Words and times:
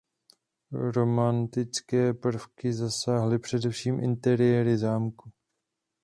Romantické 0.93 2.13
prvky 2.13 2.73
zasáhly 2.73 3.39
především 3.39 3.99
interiéry 4.03 4.77
zámku. 4.77 5.31